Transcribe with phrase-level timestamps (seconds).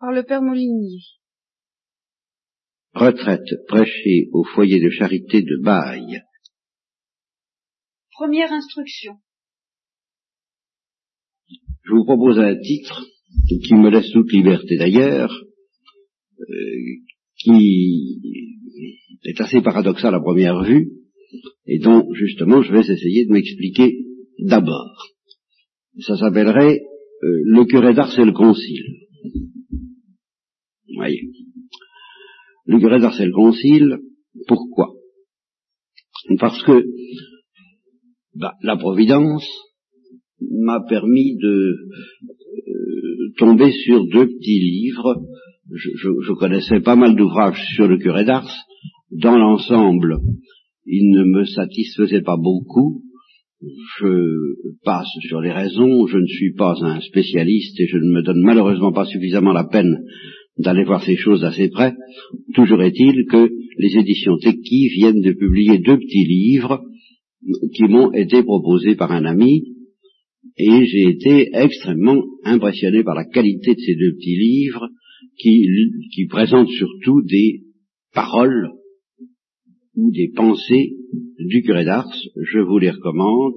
[0.00, 1.02] Par le Père Molinier.
[2.94, 6.22] Retraite prêchée au foyer de charité de Baille.
[8.12, 9.16] Première instruction.
[11.84, 13.04] Je vous propose un titre
[13.46, 15.30] qui me laisse toute liberté d'ailleurs,
[16.40, 16.44] euh,
[17.36, 18.22] qui
[19.24, 20.92] est assez paradoxal à première vue,
[21.66, 23.98] et dont justement je vais essayer de m'expliquer
[24.38, 25.08] d'abord.
[25.98, 26.80] Ça s'appellerait
[27.22, 29.00] euh, Le curé d'Ars et le concile.
[30.96, 31.30] Voyez.
[32.66, 33.98] Le curé d'Ars et le concile,
[34.46, 34.92] pourquoi?
[36.38, 36.84] Parce que
[38.34, 39.46] bah, la Providence
[40.40, 41.74] m'a permis de
[42.68, 45.22] euh, tomber sur deux petits livres.
[45.72, 48.50] Je, je, je connaissais pas mal d'ouvrages sur le curé d'Ars.
[49.10, 50.18] Dans l'ensemble,
[50.86, 53.02] ils ne me satisfaisaient pas beaucoup.
[53.98, 54.54] Je
[54.84, 58.40] passe sur les raisons, je ne suis pas un spécialiste et je ne me donne
[58.40, 59.98] malheureusement pas suffisamment la peine
[60.60, 61.94] d'aller voir ces choses d'assez près.
[62.54, 66.82] Toujours est-il que les éditions Teki viennent de publier deux petits livres
[67.74, 69.64] qui m'ont été proposés par un ami
[70.56, 74.88] et j'ai été extrêmement impressionné par la qualité de ces deux petits livres
[75.38, 75.66] qui,
[76.14, 77.62] qui présentent surtout des
[78.12, 78.70] paroles
[79.94, 80.92] ou des pensées
[81.38, 82.12] du curé d'Ars.
[82.36, 83.54] Je vous les recommande.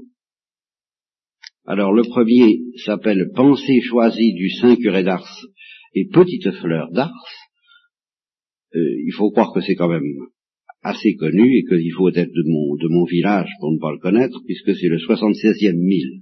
[1.65, 5.45] Alors le premier s'appelle Pensée choisie du Saint curé d'Ars
[5.95, 7.11] et Petite fleur d'Ars.
[8.75, 10.03] Euh, il faut croire que c'est quand même
[10.81, 13.99] assez connu et qu'il faut être de mon, de mon village pour ne pas le
[13.99, 16.21] connaître, puisque c'est le 76e mille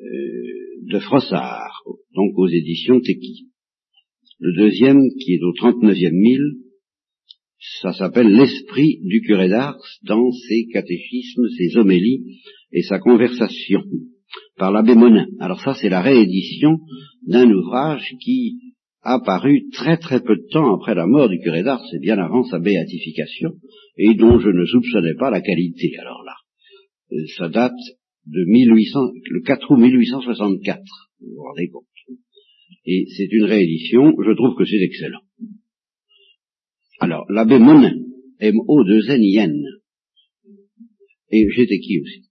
[0.00, 1.82] euh, de Frossard,
[2.14, 3.48] donc aux éditions Teki.
[4.38, 6.64] Le deuxième, qui est au 39e mille,
[7.80, 12.40] ça s'appelle l'esprit du curé d'Ars dans ses catéchismes, ses homélies
[12.72, 13.82] et sa conversation
[14.56, 15.26] par l'abbé Monin.
[15.40, 16.78] Alors ça, c'est la réédition
[17.26, 18.58] d'un ouvrage qui
[19.02, 22.18] a paru très très peu de temps après la mort du curé d'Ars, c'est bien
[22.18, 23.50] avant sa béatification,
[23.98, 25.92] et dont je ne soupçonnais pas la qualité.
[25.98, 26.34] Alors là,
[27.12, 27.74] euh, ça date
[28.26, 29.00] de 1800,
[29.30, 30.80] le 4 août 1864,
[31.20, 31.84] vous vous rendez compte.
[32.86, 35.20] Et c'est une réédition, je trouve que c'est excellent.
[37.00, 37.94] Alors, l'abbé Monin,
[38.40, 39.62] M-O-2-N-I-N,
[41.30, 42.30] et j'étais qui aussi,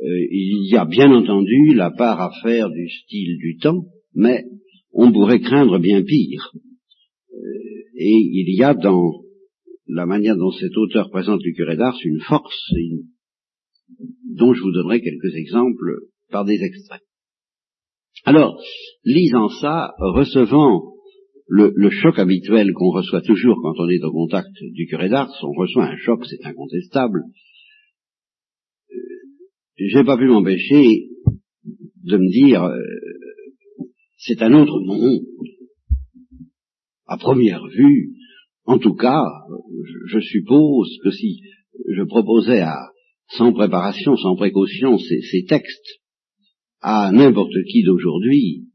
[0.00, 3.84] Il y a bien entendu la part à faire du style du temps,
[4.14, 4.44] mais
[4.92, 6.52] on pourrait craindre bien pire.
[7.32, 7.36] Euh,
[7.96, 9.24] et il y a dans
[9.86, 12.72] la manière dont cet auteur présente le curé d'Ars une force
[14.36, 17.02] dont je vous donnerai quelques exemples par des extraits.
[18.24, 18.60] Alors,
[19.04, 20.94] lisant ça, recevant
[21.46, 25.30] le, le choc habituel qu'on reçoit toujours quand on est au contact du curé d'Ars,
[25.42, 27.20] on reçoit un choc, c'est incontestable.
[29.80, 31.08] Euh, j'ai pas pu m'empêcher
[32.04, 32.80] de me dire, euh,
[34.18, 35.22] c'est un autre monde.
[37.06, 38.14] À première vue,
[38.64, 39.22] en tout cas,
[40.06, 41.40] je, suppose que si
[41.88, 42.78] je proposais à,
[43.28, 46.00] sans préparation, sans précaution, ces, textes
[46.80, 48.68] à n'importe qui d'aujourd'hui,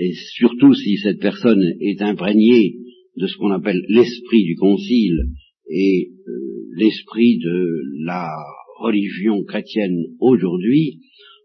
[0.00, 2.78] et surtout si cette personne est imprégnée
[3.16, 5.26] de ce qu'on appelle l'esprit du concile
[5.68, 8.28] et euh, l'esprit de la
[8.80, 11.00] religion chrétienne aujourd'hui,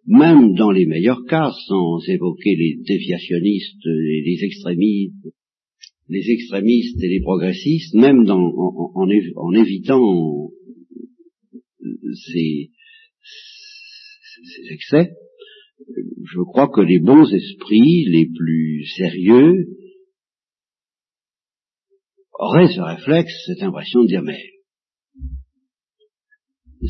[0.07, 5.28] même dans les meilleurs cas, sans évoquer les déviationnistes et les extrémistes,
[6.07, 10.50] les extrémistes et les progressistes, même en, évitant
[12.13, 12.69] ces,
[14.44, 15.12] ces excès,
[15.88, 19.68] je crois que les bons esprits, les plus sérieux,
[22.38, 24.40] auraient ce réflexe, cette impression de dire mais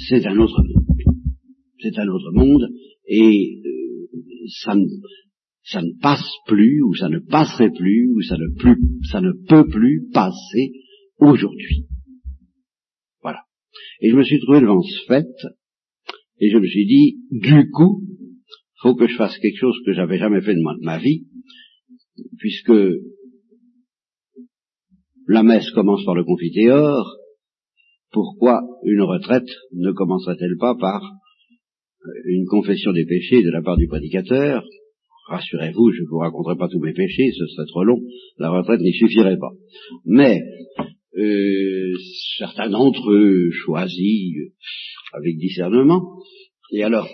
[0.08, 0.86] c'est un autre monde.
[1.80, 2.68] C'est un autre monde
[3.08, 4.18] et euh,
[4.64, 4.86] ça, ne,
[5.64, 8.78] ça ne passe plus ou ça ne passerait plus ou ça ne, plus,
[9.12, 10.72] ça ne peut plus passer
[11.20, 11.86] aujourd'hui.
[13.22, 13.42] Voilà.
[14.02, 15.28] Et je me suis trouvé devant ce fait
[16.40, 18.02] et je me suis dit, du coup,
[18.82, 21.26] faut que je fasse quelque chose que j'avais jamais fait de ma, de ma vie,
[22.38, 22.74] puisque
[25.28, 27.18] la messe commence par le confiteor,
[28.16, 31.04] pourquoi une retraite ne commencerait-elle pas par
[32.24, 34.64] une confession des péchés de la part du prédicateur?
[35.28, 38.00] Rassurez-vous, je ne vous raconterai pas tous mes péchés, ce serait trop long,
[38.38, 39.52] la retraite n'y suffirait pas.
[40.06, 40.40] Mais
[41.18, 41.94] euh,
[42.38, 44.34] certains d'entre eux choisis
[45.12, 46.02] avec discernement,
[46.72, 47.10] et alors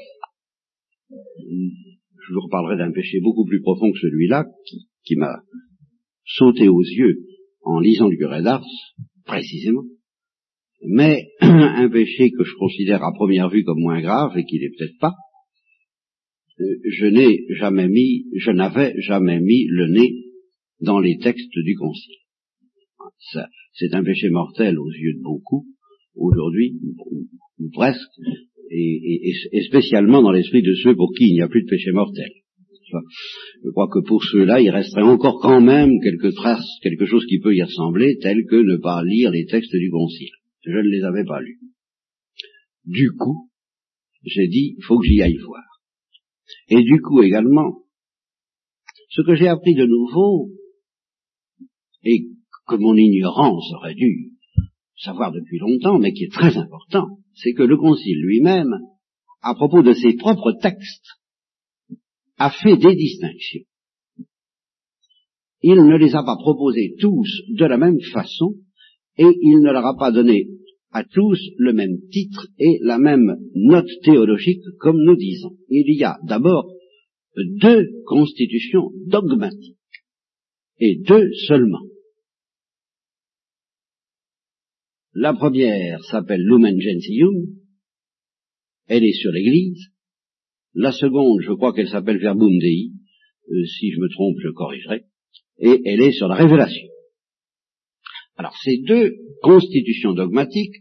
[1.09, 4.45] je vous reparlerai d'un péché beaucoup plus profond que celui-là,
[5.03, 5.41] qui, m'a
[6.25, 7.23] sauté aux yeux
[7.63, 8.63] en lisant le curé d'Ars,
[9.25, 9.83] précisément,
[10.87, 14.69] mais un péché que je considère à première vue comme moins grave, et qui n'est
[14.69, 15.13] peut-être pas,
[16.59, 20.13] euh, je n'ai jamais mis, je n'avais jamais mis le nez
[20.81, 22.15] dans les textes du Concile.
[23.33, 25.65] Ça, c'est un péché mortel aux yeux de beaucoup,
[26.15, 26.79] aujourd'hui,
[27.59, 27.99] ou, presque,
[28.69, 31.91] et, et, spécialement dans l'esprit de ceux pour qui il n'y a plus de péché
[31.91, 32.29] mortel.
[33.63, 37.39] Je crois que pour ceux-là, il resterait encore quand même quelques traces, quelque chose qui
[37.39, 40.40] peut y ressembler, tel que ne pas lire les textes du Concile.
[40.63, 41.59] Je ne les avais pas lus.
[42.85, 43.49] Du coup,
[44.23, 45.63] j'ai dit, il faut que j'y aille voir.
[46.67, 47.83] Et du coup également,
[49.09, 50.49] ce que j'ai appris de nouveau,
[52.03, 52.27] et
[52.67, 54.31] que mon ignorance aurait dû
[54.97, 58.73] savoir depuis longtemps, mais qui est très important, c'est que le Concile lui-même,
[59.41, 61.07] à propos de ses propres textes,
[62.37, 63.65] a fait des distinctions.
[65.63, 68.55] Il ne les a pas proposés tous de la même façon,
[69.17, 70.47] et il ne leur a pas donné
[70.91, 75.55] à tous le même titre et la même note théologique, comme nous disons.
[75.69, 76.73] Il y a d'abord
[77.35, 79.77] deux constitutions dogmatiques,
[80.79, 81.81] et deux seulement.
[85.13, 87.61] La première s'appelle Lumen Gentium,
[88.87, 89.87] elle est sur l'Église.
[90.73, 92.91] La seconde, je crois qu'elle s'appelle Verbum Dei,
[93.49, 95.03] euh, si je me trompe, je corrigerai,
[95.59, 96.87] et elle est sur la révélation.
[98.37, 100.75] Alors ces deux constitutions dogmatiques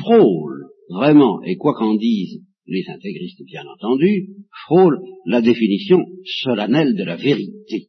[0.00, 4.28] frôlent vraiment, et quoi qu'en disent les intégristes bien entendu,
[4.66, 6.04] frôlent la définition
[6.42, 7.88] solennelle de la vérité.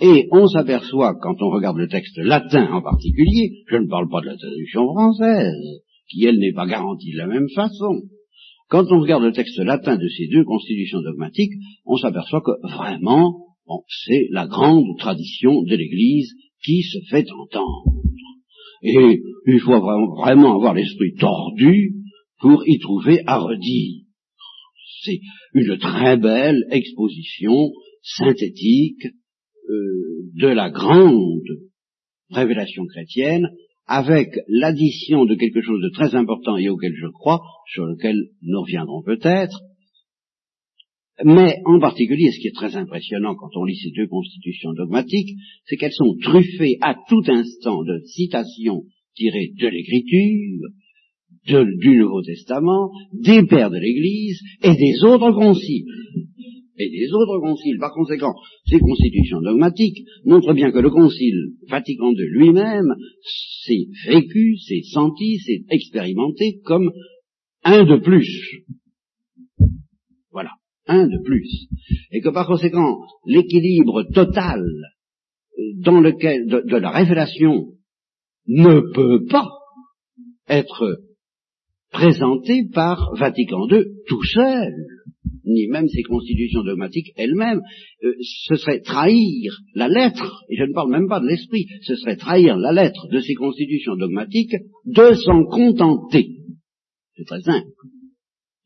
[0.00, 4.20] Et on s'aperçoit, quand on regarde le texte latin en particulier, je ne parle pas
[4.20, 8.02] de la traduction française, qui elle n'est pas garantie de la même façon,
[8.68, 11.52] quand on regarde le texte latin de ces deux constitutions dogmatiques,
[11.86, 13.46] on s'aperçoit que vraiment,
[14.04, 16.32] c'est la grande tradition de l'Église
[16.64, 17.84] qui se fait entendre.
[18.82, 21.94] Et il faut vraiment avoir l'esprit tordu
[22.40, 24.02] pour y trouver à redire.
[25.02, 25.20] C'est
[25.54, 27.72] une très belle exposition
[28.02, 29.06] synthétique
[29.68, 31.42] euh, de la grande
[32.30, 33.48] révélation chrétienne
[33.86, 37.40] avec l'addition de quelque chose de très important et auquel je crois,
[37.72, 39.60] sur lequel nous reviendrons peut-être,
[41.24, 45.36] mais en particulier, ce qui est très impressionnant quand on lit ces deux constitutions dogmatiques,
[45.64, 48.82] c'est qu'elles sont truffées à tout instant de citations
[49.14, 50.68] tirées de l'Écriture,
[51.46, 55.86] du Nouveau Testament, des pères de l'Église et des autres conciles.
[56.78, 57.78] Et des autres conciles.
[57.78, 58.34] Par conséquent,
[58.66, 62.94] ces constitutions dogmatiques montrent bien que le concile Vatican II lui-même
[63.64, 66.90] s'est vécu, s'est senti, s'est expérimenté comme
[67.64, 68.64] un de plus.
[70.86, 71.68] Un de plus,
[72.12, 74.62] et que par conséquent l'équilibre total
[75.78, 77.72] dans lequel de, la révélation
[78.46, 79.48] ne peut pas
[80.48, 80.98] être
[81.90, 84.72] présenté par Vatican II tout seul,
[85.44, 87.62] ni même ses constitutions dogmatiques elles-mêmes.
[88.04, 91.96] Euh, ce serait trahir la lettre, et je ne parle même pas de l'esprit, ce
[91.96, 96.28] serait trahir la lettre de ces constitutions dogmatiques de s'en contenter.
[97.16, 97.66] C'est très simple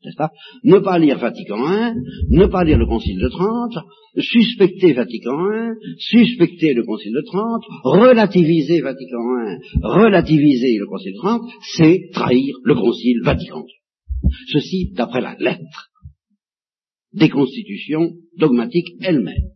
[0.03, 0.31] n'est-ce pas?
[0.63, 1.93] Ne pas lire Vatican I,
[2.29, 3.77] ne pas lire le Concile de Trente,
[4.17, 11.17] suspecter Vatican I, suspecter le Concile de Trente, relativiser Vatican I, relativiser le Concile de
[11.17, 11.41] Trente,
[11.77, 14.29] c'est trahir le Concile Vatican II.
[14.51, 15.89] Ceci d'après la lettre
[17.13, 19.51] des constitutions dogmatiques elles-mêmes.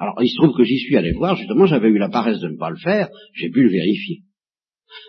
[0.00, 2.48] Alors, il se trouve que j'y suis allé voir, justement, j'avais eu la paresse de
[2.48, 4.22] ne pas le faire, j'ai pu le vérifier.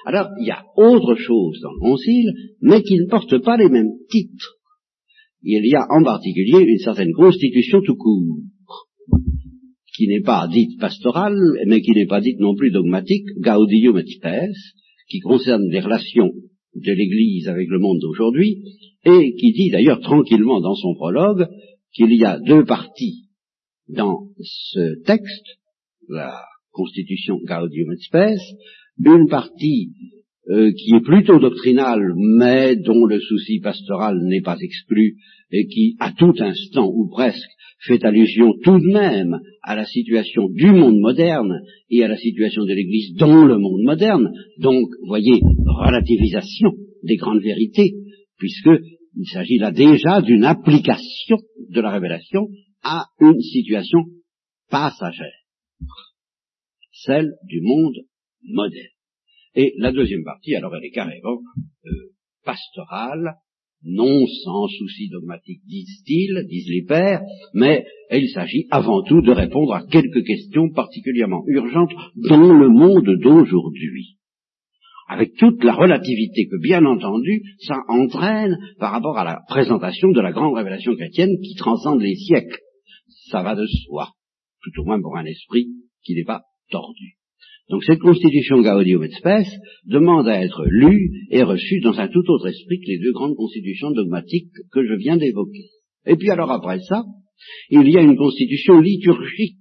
[0.06, 2.32] Alors, il y a autre chose dans le concile,
[2.62, 4.56] mais qui ne porte pas les mêmes titres.
[5.42, 8.40] Il y a en particulier une certaine constitution tout court,
[9.96, 14.06] qui n'est pas dite pastorale, mais qui n'est pas dite non plus dogmatique, gaudium et
[14.06, 14.52] spes,
[15.10, 16.32] qui concerne les relations
[16.76, 18.64] de l'Église avec le monde d'aujourd'hui,
[19.06, 21.48] et qui dit d'ailleurs tranquillement dans son prologue
[21.94, 23.30] qu'il y a deux parties
[23.88, 25.46] dans ce texte,
[26.08, 28.40] la constitution gaudium et spes,
[29.06, 29.92] une partie
[30.50, 35.18] euh, qui est plutôt doctrinale, mais dont le souci pastoral n'est pas exclu,
[35.52, 37.50] et qui, à tout instant, ou presque,
[37.86, 42.64] fait allusion tout de même à la situation du monde moderne et à la situation
[42.64, 46.72] de l'Église dans le monde moderne, donc, voyez, relativisation
[47.04, 47.94] des grandes vérités,
[48.38, 51.38] puisqu'il s'agit là déjà d'une application
[51.70, 52.48] de la révélation
[52.84, 54.00] à une situation
[54.70, 55.44] passagère,
[56.92, 57.96] celle du monde
[59.56, 61.40] Et la deuxième partie, alors elle est carrément
[61.86, 61.90] euh,
[62.46, 63.36] pastorale,
[63.84, 67.22] non sans souci dogmatique, disent-ils, disent les pères,
[67.54, 73.10] mais il s'agit avant tout de répondre à quelques questions particulièrement urgentes dans le monde
[73.22, 74.18] d'aujourd'hui.
[75.08, 80.22] avec toute la relativité que, bien entendu, ça entraîne par rapport à la présentation de
[80.22, 82.60] la grande révélation chrétienne qui transcende les siècles.
[83.32, 84.10] Ça va de soi,
[84.62, 85.68] tout au moins pour un esprit
[86.04, 87.19] qui n'est pas tordu.
[87.70, 89.48] Donc cette constitution Gaudium et Spes
[89.86, 93.36] demande à être lue et reçue dans un tout autre esprit que les deux grandes
[93.36, 95.70] constitutions dogmatiques que je viens d'évoquer.
[96.08, 97.04] Et puis alors après ça,
[97.70, 99.58] il y a une constitution liturgique.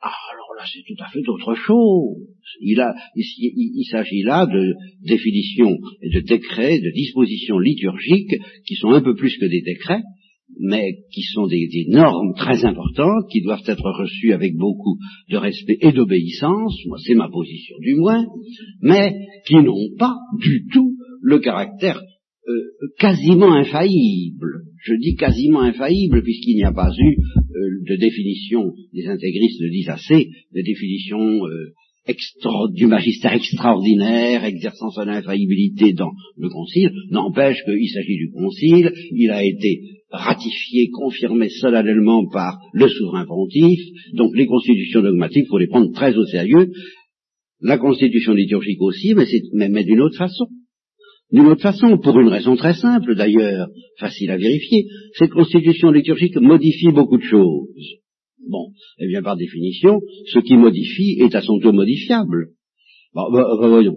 [0.00, 2.26] Ah, alors là, c'est tout à fait autre chose.
[2.60, 2.82] Il,
[3.14, 8.36] il s'agit là de définitions et de décrets, de dispositions liturgiques
[8.66, 10.02] qui sont un peu plus que des décrets,
[10.60, 14.98] mais qui sont des, normes très importantes, qui doivent être reçues avec beaucoup
[15.30, 18.24] de respect et d'obéissance, moi c'est ma position du moins,
[18.80, 19.14] mais
[19.46, 22.00] qui n'ont pas du tout le caractère
[22.46, 24.64] euh, quasiment infaillible.
[24.82, 29.70] Je dis quasiment infaillible puisqu'il n'y a pas eu euh, de définition, les intégristes le
[29.70, 31.72] disent assez, de définition euh,
[32.74, 39.30] du magistère extraordinaire exerçant son infaillibilité dans le concile, n'empêche qu'il s'agit du concile, il
[39.30, 39.80] a été
[40.14, 43.80] ratifié, confirmé solennellement par le souverain pontife,
[44.14, 46.70] donc les constitutions dogmatiques, il faut les prendre très au sérieux,
[47.60, 50.46] la constitution liturgique aussi, mais, mais d'une autre façon.
[51.32, 53.68] D'une autre façon, pour une raison très simple d'ailleurs,
[53.98, 57.98] facile à vérifier, cette constitution liturgique modifie beaucoup de choses.
[58.48, 60.00] Bon, eh bien par définition,
[60.32, 62.50] ce qui modifie est à son tour modifiable.
[63.14, 63.96] Bon, bah, bah, voyons.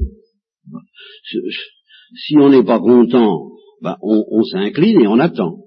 [2.15, 3.49] Si on n'est pas content,
[3.81, 5.66] bah, on, s'incline et on attend.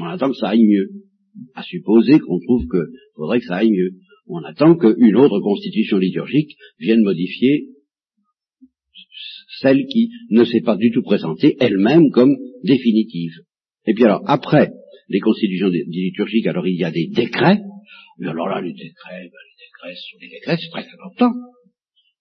[0.00, 0.90] On attend que ça aille mieux.
[1.54, 3.90] À supposer qu'on trouve qu'il faudrait que ça aille mieux.
[4.26, 7.66] On attend qu'une autre constitution liturgique vienne modifier
[9.60, 13.32] celle qui ne s'est pas du tout présentée elle-même comme définitive.
[13.86, 14.70] Et puis alors, après
[15.08, 17.60] les constitutions liturgiques, alors il y a des décrets,
[18.18, 21.32] mais alors là, les décrets, ben, les décrets sont des décrets, c'est très important.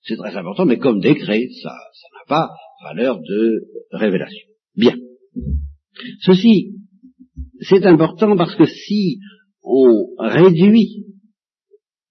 [0.01, 2.49] C'est très important, mais comme décret, ça n'a pas
[2.83, 4.47] valeur de révélation.
[4.75, 4.95] Bien.
[6.21, 6.78] Ceci,
[7.61, 9.19] c'est important parce que si
[9.63, 11.05] on réduit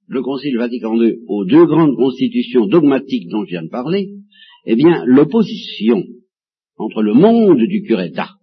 [0.07, 4.11] le Concile Vatican II aux deux grandes constitutions dogmatiques dont je viens de parler,
[4.65, 6.03] eh bien, l'opposition
[6.77, 8.39] entre le monde du curé d'Ars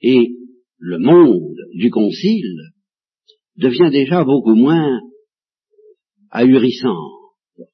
[0.00, 0.36] et
[0.78, 2.60] le monde du concile
[3.56, 5.00] devient déjà beaucoup moins
[6.30, 7.08] ahurissant,
[7.56, 7.64] vous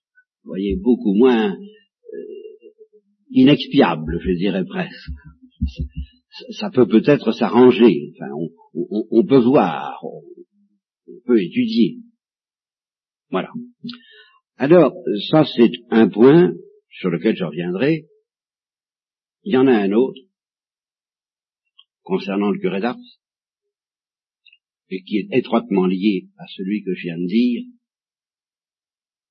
[0.45, 2.17] voyez, beaucoup moins euh,
[3.31, 5.11] inexpiable, je dirais presque.
[6.50, 8.32] Ça peut peut-être s'arranger, enfin,
[8.75, 10.23] on, peut voir, on,
[11.26, 11.99] peut étudier.
[13.30, 13.50] Voilà.
[14.56, 14.94] Alors,
[15.30, 16.52] ça c'est un point
[16.90, 18.06] sur lequel je reviendrai.
[19.44, 20.20] Il y en a un autre
[22.02, 22.99] concernant le curé d'Ars,
[24.90, 27.62] et qui est étroitement lié à celui que je viens de dire,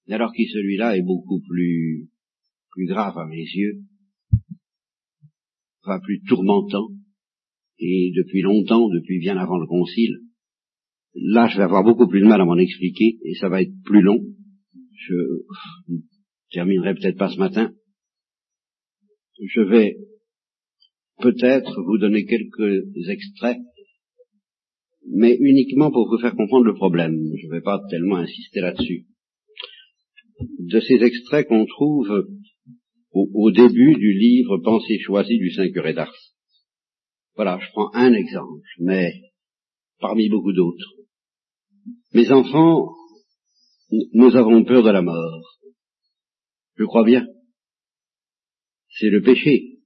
[0.10, 2.10] alors que celui-là est beaucoup plus,
[2.72, 3.82] plus grave à mes yeux,
[5.84, 6.88] enfin plus tourmentant,
[7.80, 10.20] et depuis longtemps, depuis bien avant le concile,
[11.16, 13.74] là je vais avoir beaucoup plus de mal à m'en expliquer, et ça va être
[13.86, 14.20] plus long.
[14.94, 15.16] Je
[16.52, 17.72] terminerai peut-être pas ce matin.
[19.42, 19.96] Je vais
[21.20, 23.60] peut-être vous donner quelques extraits,
[25.12, 27.16] mais uniquement pour vous faire comprendre le problème.
[27.38, 29.06] Je ne vais pas tellement insister là-dessus.
[30.60, 32.28] De ces extraits qu'on trouve
[33.12, 36.14] au, début du livre Pensée choisie du Saint Curé d'Ars.
[37.40, 39.14] Voilà, je prends un exemple, mais
[40.02, 40.92] parmi beaucoup d'autres.
[42.14, 42.94] Mes enfants,
[44.12, 45.58] nous avons peur de la mort.
[46.76, 47.26] Je crois bien.
[48.90, 49.78] C'est le péché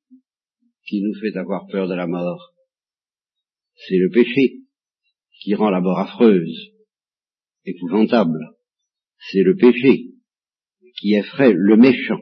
[0.87, 2.55] qui nous fait avoir peur de la mort.
[3.75, 4.61] C'est le péché
[5.39, 6.71] qui rend la mort affreuse,
[7.65, 8.39] épouvantable.
[9.29, 10.05] C'est le péché
[10.99, 12.21] qui effraie le méchant.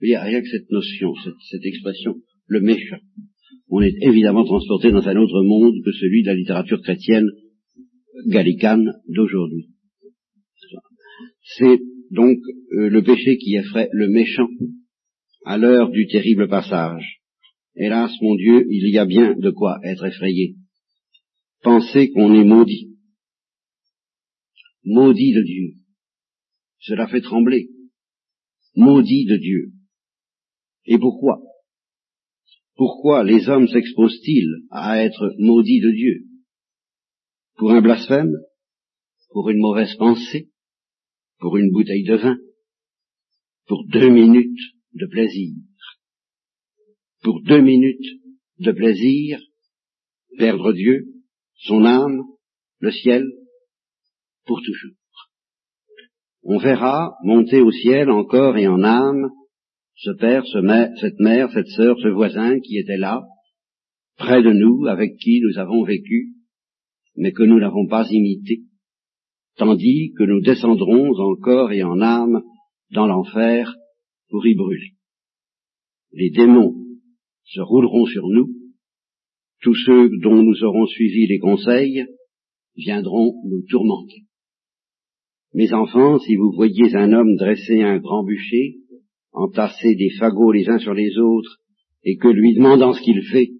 [0.00, 1.14] Il y a rien que cette notion,
[1.48, 2.98] cette, expression, le méchant.
[3.68, 7.28] On est évidemment transporté dans un autre monde que celui de la littérature chrétienne
[8.26, 9.68] gallicane d'aujourd'hui.
[11.56, 12.38] C'est donc
[12.72, 14.48] euh, le péché qui effraie le méchant
[15.44, 17.20] à l'heure du terrible passage.
[17.74, 20.56] Hélas, mon Dieu, il y a bien de quoi être effrayé.
[21.62, 22.96] Pensez qu'on est maudit.
[24.84, 25.74] Maudit de Dieu.
[26.80, 27.68] Cela fait trembler.
[28.74, 29.72] Maudit de Dieu.
[30.86, 31.40] Et pourquoi?
[32.78, 36.26] Pourquoi les hommes s'exposent-ils à être maudits de Dieu?
[37.56, 38.32] Pour un blasphème?
[39.30, 40.52] Pour une mauvaise pensée?
[41.40, 42.38] Pour une bouteille de vin?
[43.66, 44.60] Pour deux minutes
[44.92, 45.56] de plaisir?
[47.24, 48.22] Pour deux minutes
[48.60, 49.40] de plaisir,
[50.38, 51.04] perdre Dieu,
[51.56, 52.22] son âme,
[52.78, 53.24] le ciel,
[54.46, 54.94] pour toujours.
[56.44, 59.32] on verra monter au ciel en corps et en âme
[59.98, 63.26] ce père, cette mère, cette sœur, ce voisin qui était là,
[64.16, 66.34] près de nous, avec qui nous avons vécu,
[67.16, 68.62] mais que nous n'avons pas imité,
[69.56, 72.42] tandis que nous descendrons en corps et en âme
[72.92, 73.74] dans l'enfer
[74.28, 74.92] pour y brûler.
[76.12, 76.74] Les démons
[77.42, 78.54] se rouleront sur nous,
[79.62, 82.06] tous ceux dont nous aurons suivi les conseils
[82.76, 84.22] viendront nous tourmenter.
[85.54, 88.76] Mes enfants, si vous voyiez un homme dresser un grand bûcher,
[89.38, 91.58] entasser des fagots les uns sur les autres,
[92.04, 93.50] et que lui demandant ce qu'il fait,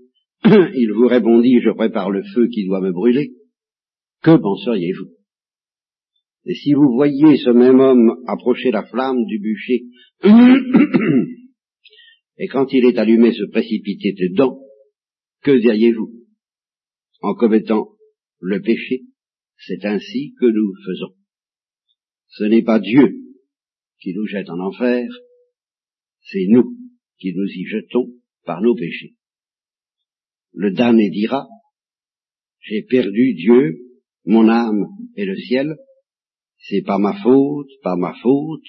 [0.45, 3.33] il vous répondit je prépare le feu qui doit me brûler,
[4.23, 5.11] que penseriez-vous?
[6.47, 9.85] Et si vous voyiez ce même homme approcher la flamme du bûcher,
[12.39, 14.59] et quand il est allumé se précipiter dedans,
[15.43, 16.13] que diriez-vous?
[17.21, 17.91] En commettant
[18.41, 19.03] le péché,
[19.59, 21.15] c'est ainsi que nous faisons.
[22.29, 23.17] Ce n'est pas Dieu
[24.01, 25.09] qui nous jette en enfer,
[26.23, 26.77] c'est nous
[27.19, 28.13] qui nous y jetons
[28.45, 29.15] par nos péchés.
[30.53, 31.47] Le damné dira,
[32.61, 33.79] j'ai perdu Dieu,
[34.25, 35.77] mon âme et le ciel,
[36.59, 38.65] c'est par ma faute, par ma faute,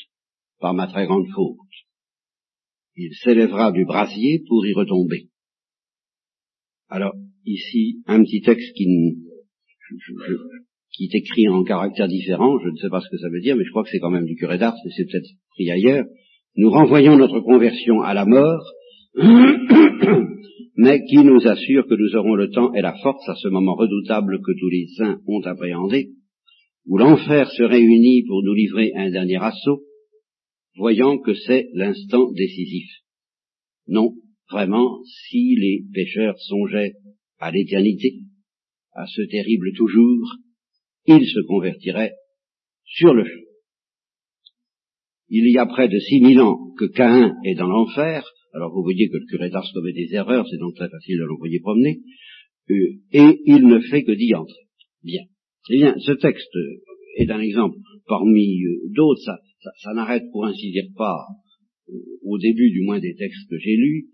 [0.60, 1.58] par ma très grande faute.
[2.96, 5.30] Il s'élèvera du brasier pour y retomber.
[6.90, 7.14] Alors,
[7.46, 8.86] ici, un petit texte qui,
[11.02, 13.64] est écrit en caractère différent, je ne sais pas ce que ça veut dire, mais
[13.64, 16.06] je crois que c'est quand même du curé d'Ars, mais c'est peut-être pris ailleurs.
[16.56, 18.64] Nous renvoyons notre conversion à la mort,
[20.76, 23.76] mais qui nous assure que nous aurons le temps et la force à ce moment
[23.76, 26.10] redoutable que tous les saints ont appréhendé,
[26.86, 29.82] où l'enfer se réunit pour nous livrer un dernier assaut,
[30.76, 32.90] voyant que c'est l'instant décisif.
[33.88, 34.14] Non,
[34.50, 36.94] vraiment, si les pécheurs songeaient
[37.40, 38.20] à l'éternité,
[38.94, 40.36] à ce terrible toujours,
[41.06, 42.14] ils se convertiraient
[42.86, 43.49] sur le champ.
[45.30, 48.82] Il y a près de six mille ans que Caïn est dans l'enfer, alors vous
[48.82, 52.00] voyez que le curé d'Ars commet des erreurs, c'est donc très facile de l'envoyer promener,
[52.72, 52.74] euh,
[53.12, 54.64] et il ne fait que d'y entrer.
[55.04, 55.24] Bien.
[55.70, 56.50] Eh bien, ce texte
[57.18, 61.28] est un exemple parmi euh, d'autres, ça, n'arrête pour ainsi dire pas
[61.90, 64.08] euh, au début du moins des textes que j'ai lus,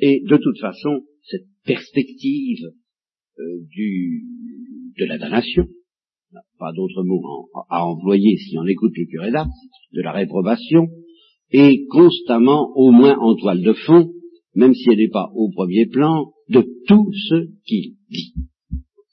[0.00, 2.72] et de toute façon, cette perspective
[3.38, 5.66] de la damnation,
[6.58, 9.48] pas d'autres mots à employer si on écoute le curé d'Ars,
[9.92, 10.88] de la réprobation,
[11.50, 14.12] et constamment, au moins en toile de fond,
[14.54, 18.34] même si elle n'est pas au premier plan, de tout ce qu'il dit.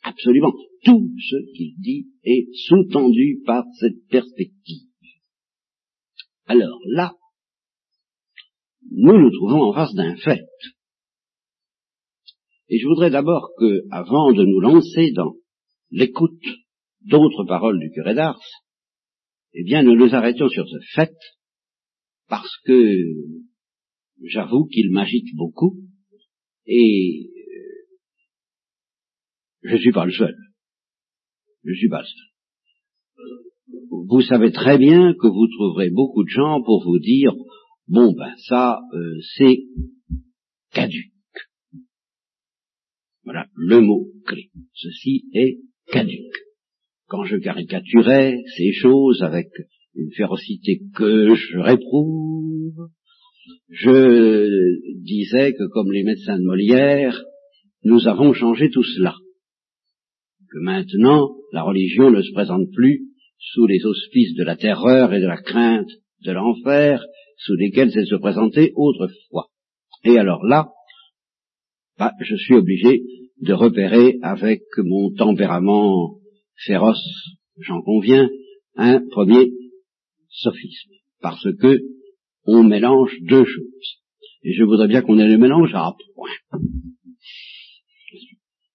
[0.04, 4.88] Absolument, tout ce qu'il dit est sous-tendu par cette perspective.
[6.46, 7.14] Alors là,
[8.90, 10.46] nous nous trouvons en face d'un fait.
[12.70, 15.34] Et je voudrais d'abord que, avant de nous lancer dans
[15.92, 16.44] l'écoute
[17.06, 18.40] d'autres paroles du curé d'Ars,
[19.60, 21.16] eh bien, nous nous arrêtions sur ce fait,
[22.28, 22.96] parce que
[24.24, 25.78] j'avoue qu'il m'agite beaucoup,
[26.68, 27.98] et euh,
[29.64, 30.38] je ne suis pas le seul.
[31.64, 32.28] Je suis pas le seul.
[33.90, 37.34] Vous savez très bien que vous trouverez beaucoup de gens pour vous dire,
[37.88, 39.58] bon ben ça, euh, c'est
[40.72, 41.14] caduque.
[43.24, 44.52] Voilà le mot clé.
[44.74, 46.47] Ceci est caduque
[47.08, 49.48] quand je caricaturais ces choses avec
[49.96, 52.90] une férocité que je réprouve,
[53.70, 57.24] je disais que comme les médecins de Molière,
[57.84, 59.16] nous avons changé tout cela.
[60.52, 63.04] Que maintenant, la religion ne se présente plus
[63.54, 65.90] sous les auspices de la terreur et de la crainte
[66.26, 67.04] de l'enfer,
[67.38, 69.48] sous lesquels elle se présentait autrefois.
[70.04, 70.70] Et alors là,
[71.98, 73.02] bah, je suis obligé
[73.42, 76.18] de repérer avec mon tempérament
[76.66, 78.30] féroce, j'en conviens,
[78.76, 79.52] un premier
[80.30, 80.92] sophisme,
[81.22, 81.82] parce que
[82.46, 84.02] on mélange deux choses.
[84.44, 86.60] Et je voudrais bien qu'on ait le mélange à point.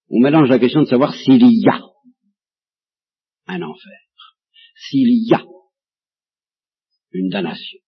[0.09, 1.81] On mélange la question de savoir s'il y a
[3.47, 3.99] un enfer,
[4.75, 5.43] s'il y a
[7.11, 7.79] une damnation.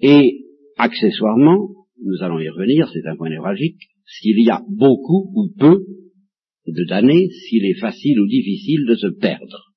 [0.00, 0.44] Et
[0.76, 1.68] accessoirement,
[2.02, 5.84] nous allons y revenir, c'est un point névralgique, s'il y a beaucoup ou peu
[6.66, 9.72] de damnés, s'il est facile ou difficile de se perdre.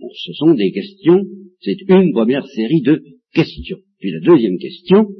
[0.00, 1.24] Bon, ce sont des questions,
[1.60, 3.02] c'est une première série de
[3.32, 3.78] questions.
[3.98, 5.14] Puis la deuxième question,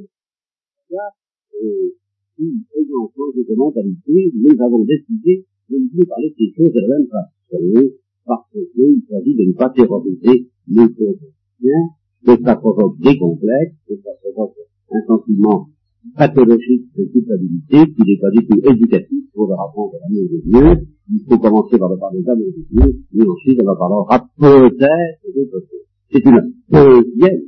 [0.91, 1.93] euh,
[2.37, 7.07] de mentalité, nous avons décidé de ne plus parler de ces choses de la même
[7.07, 7.89] façon,
[8.25, 11.85] parce qu'il s'agit de ne pas terroriser les chrétiens,
[12.25, 14.55] que ça provoque des complexes, que ça provoque
[14.91, 15.69] un sentiment
[16.15, 20.87] pathologique de culpabilité qui n'est pas du tout éducatif pour leur apprendre l'amour de Dieu,
[21.11, 25.35] il faut commencer par le parler d'amour de Dieu, et ensuite on va parler peut-être
[25.35, 25.87] d'autres choses.
[26.11, 27.41] C'est une deuxième,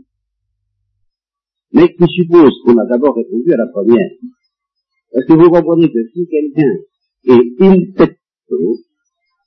[1.73, 4.11] mais qui suppose qu'on a d'abord répondu à la première.
[5.13, 6.73] Est-ce que vous comprenez que si quelqu'un
[7.27, 8.75] est in petto,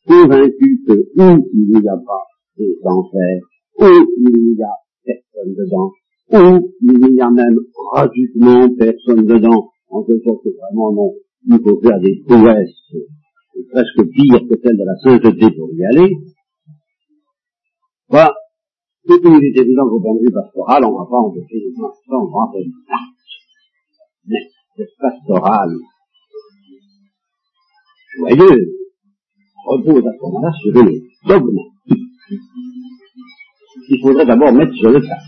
[0.07, 2.27] convaincu que ou il n'y a pas
[2.83, 3.40] d'enfer,
[3.79, 3.85] ou
[4.18, 5.92] il n'y a personne dedans,
[6.33, 7.59] ou il n'y a même
[7.93, 11.12] pratiquement personne dedans, en quelque sorte que vraiment non,
[11.47, 12.93] il faut faire des prouesses
[13.71, 16.14] presque pires que celles de la sainteté pour y aller,
[18.11, 18.33] bah,
[19.07, 21.73] tout il est évident qu'au point de vue pastoral, on ne va pas empêcher les
[21.81, 22.73] va en faire une
[24.27, 25.75] Mais cette pastorale
[28.19, 28.69] joyeuse
[29.67, 31.59] repose à ce moment-là sur une dogme.
[33.91, 35.23] Il faudrait d'abord mettre sur le tas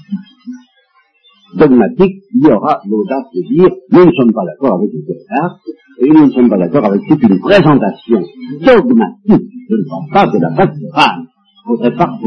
[1.55, 5.03] dogmatique, il y aura l'audace de dire, nous ne sommes pas d'accord avec les
[5.43, 5.61] actes,
[6.01, 8.21] et nous ne sommes pas d'accord avec toute une présentation
[8.61, 11.27] dogmatique, je ne pense pas de la pastorale.
[11.67, 12.19] Faudrait pas,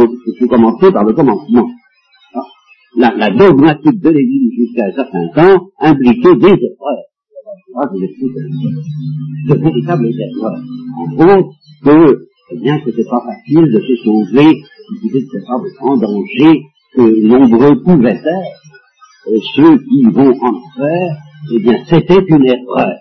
[0.48, 1.68] commencer par le commencement.
[2.96, 7.10] La, dogmatique de l'Église jusqu'à un certain temps impliquait des erreurs.
[9.48, 10.62] De véritables erreurs.
[10.96, 11.52] En gros,
[11.84, 14.62] que, eh bien, que c'est pas facile de se sauver,
[15.02, 16.62] qu'il n'était pas en danger
[16.94, 18.64] que nombreux pouvaient être,
[19.28, 21.18] et ceux qui vont en enfer,
[21.54, 23.00] eh bien, c'était une erreur.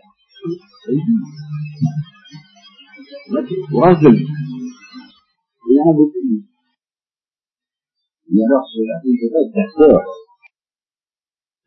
[3.70, 4.08] Moi, je
[5.68, 6.18] en a beaucoup.
[8.34, 10.02] Et alors, cela, je être d'accord.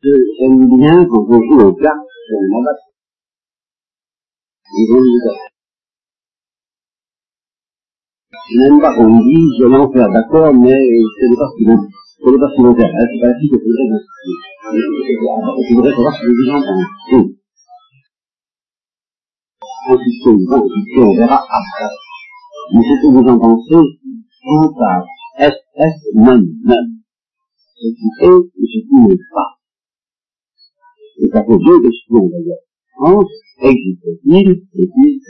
[0.02, 2.76] J'aime bien quand on joue aux cartes sur le mandat.
[8.48, 12.32] Je n'aime pas qu'on dise, je faire d'accord, mais ce n'est pas ce vont pour
[12.32, 13.90] le bâtiment terrestre, c'est ainsi que faudrait
[15.68, 17.36] Je voudrais savoir ce que les gens pensent.
[19.88, 21.90] Insistons, insistons, on verra après.
[22.74, 23.82] Mais ce que vous en pensez,
[24.44, 25.04] quant à
[25.38, 26.84] SS non, non.
[27.76, 29.50] Ce qui est et ce qui n'est pas.
[31.18, 32.62] Et ça fait deux questions d'ailleurs.
[32.96, 33.30] France,
[33.62, 35.22] existe-t-il Et puis,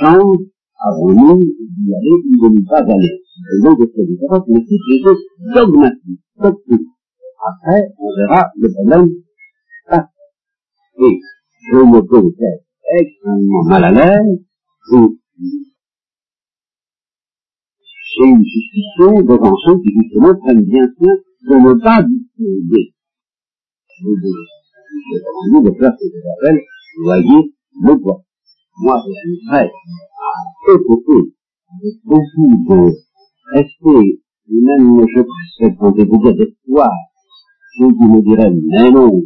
[0.00, 0.38] quelle
[0.78, 4.88] chance avons-nous d'y aller ou de ne pas aller et donc, c'est différent, mais toutes
[4.88, 5.22] les choses
[5.54, 6.88] dogmatiques, dogmatiques.
[7.46, 9.10] Après, on verra le problème
[11.00, 11.20] Et
[11.70, 12.34] je me trouve
[12.98, 14.40] extrêmement mal à l'aise,
[18.10, 21.14] j'ai une suspicion devant ceux qui justement prennent bien soin
[21.48, 22.92] de ne pas distinguer.
[24.00, 24.08] Je
[25.52, 26.60] vous de faire ce que j'appelle,
[27.04, 28.24] voyez, le poids.
[28.80, 29.70] Moi, je suis prêt
[30.68, 30.82] avec
[32.04, 32.92] beaucoup de
[33.54, 35.22] rester, même je
[35.56, 36.90] serais tenté de dire d'espoir,
[37.78, 39.22] ceux qui me diraient, mais non,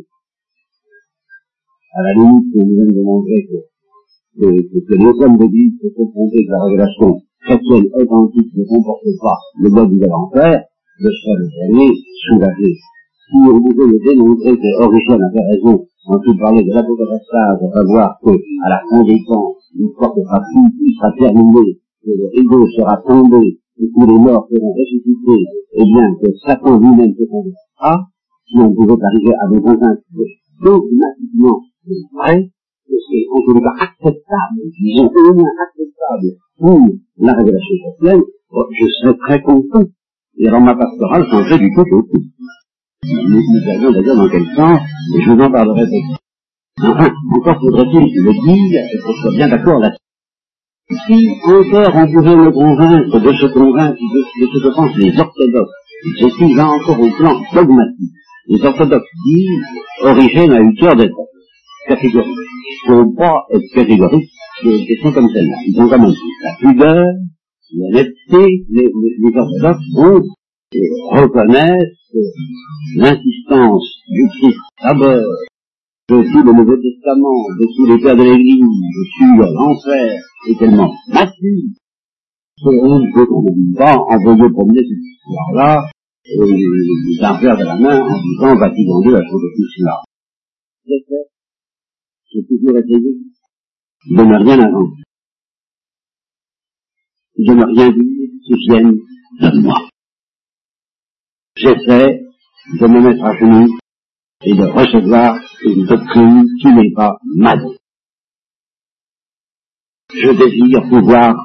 [1.95, 6.11] à la limite, nous de montrer que, que, que, que les hommes d'église se sont
[6.11, 10.65] trompés que la révélation chrétienne authentique ne comporte pas le dogme de l'enfer,
[10.99, 11.93] je serais le dernier
[12.27, 12.75] soulagé.
[12.75, 17.59] Si on pouvait me démontrer que Origène avait raison quand il parlait de l'apocalypse, à
[17.73, 22.27] savoir que, à la fin des temps, une fois que tout sera terminé, que le
[22.35, 27.25] rideau sera tombé, et que les morts seront ressuscités, et bien que Satan lui-même se
[27.25, 28.09] convertira,
[28.47, 30.03] si on pouvait arriver à des convaincre
[30.63, 32.51] dogmatiquement c'est vrai,
[32.87, 36.79] que c'est en tout cas acceptable, disons au moins acceptable pour
[37.19, 38.23] la révélation chrétienne,
[38.79, 39.85] je serais très content.
[40.39, 42.23] Et alors ma pastorale changerait du tout au tout.
[43.05, 44.81] Nous, verrons d'ailleurs dans quel sens,
[45.17, 49.49] et je vous en parlerai peut Enfin, encore faudrait-il le dire, et qu'on soit bien
[49.49, 49.93] d'accord là
[51.07, 55.73] si encore on pouvait me convaincre de se convaincre de, ce que pensent les orthodoxes,
[56.21, 58.13] je suis là encore au plan dogmatique.
[58.49, 59.63] Les orthodoxes disent,
[60.03, 61.17] Origène a eu cœur d'être
[61.89, 62.29] catégorique.
[62.29, 64.29] Il ne faut pas être catégorique
[64.65, 65.57] des questions comme celle-là.
[65.67, 66.13] Ils ont quand même
[66.43, 67.07] la pudeur,
[67.75, 70.23] l'honnêteté, les, les, les orthodoxes ont
[71.11, 72.17] reconnaissent
[72.97, 75.23] l'insistance du Christ d'abord
[76.09, 78.67] de tout le Nouveau Testament, de tous les pères de l'Église,
[79.17, 81.77] sur l'enfer, est tellement massif
[82.63, 83.27] qu'on ne peut
[83.77, 85.91] pas envoyer promener cette histoire-là
[86.25, 90.03] et d'un faire de la main en disant Vatican II a trouvé tout cela?
[90.87, 91.27] J'ai fait,
[92.33, 92.99] j'ai toujours essayé
[94.11, 95.03] de ne rien inventer,
[97.39, 98.99] de ne rien dire qui vienne
[99.41, 99.92] de moi.
[101.55, 102.21] J'essaie
[102.81, 103.77] de me mettre à genoux
[104.45, 107.55] et de recevoir une doctrine qui n'est pas ma
[110.15, 111.45] Je désire pouvoir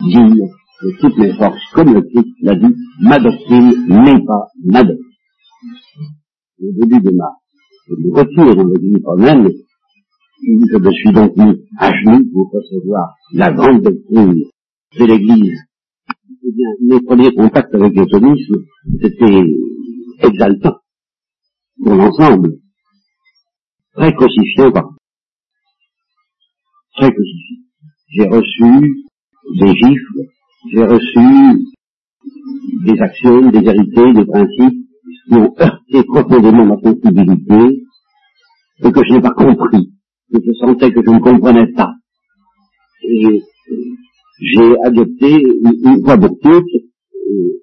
[0.00, 0.46] dire
[0.82, 5.04] de toutes mes forces, comme le Christ l'a dit, ma doctrine n'est pas ma doctrine.
[6.60, 7.30] Au début de ma
[7.88, 9.48] de retour dans l'église romaine,
[10.42, 14.44] je me suis donc mis à genoux pour recevoir la grande doctrine
[14.98, 15.58] de l'église
[16.48, 18.54] eh bien, mes premiers contacts avec l'atomisme,
[19.00, 19.44] c'était
[20.20, 20.76] exaltant
[21.82, 22.58] pour l'ensemble,
[23.94, 24.90] très crucifiant par
[26.94, 27.62] très crucifiant.
[28.10, 29.06] J'ai reçu
[29.58, 30.20] des gifles,
[30.72, 31.66] j'ai reçu
[32.84, 34.86] des actions, des vérités, des principes
[35.26, 37.82] qui ont heurté profondément ma sensibilité
[38.84, 39.92] et que je n'ai pas compris,
[40.32, 41.92] je sentais que je ne comprenais pas.
[44.38, 46.64] J'ai adopté une fois pour toutes,
[47.30, 47.62] euh,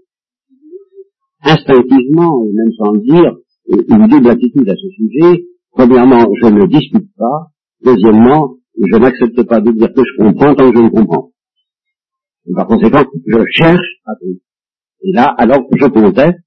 [1.44, 3.36] instinctivement, et même sans le dire,
[3.68, 5.46] une double attitude à ce sujet.
[5.72, 7.52] Premièrement, je ne discute pas.
[7.84, 11.32] Deuxièmement, je n'accepte pas de dire que je comprends tant que je ne comprends.
[12.48, 14.42] Et par conséquent, je cherche à trouver.
[15.04, 16.40] Et là, alors, je conteste